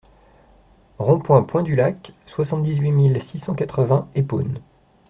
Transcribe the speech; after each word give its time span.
Rond 0.97 1.19
Point 1.19 1.43
Point 1.43 1.61
du 1.61 1.75
Lac, 1.75 2.11
soixante-dix-huit 2.25 2.91
mille 2.91 3.21
six 3.21 3.37
cent 3.37 3.53
quatre-vingts 3.53 4.07
Épône 4.15 4.57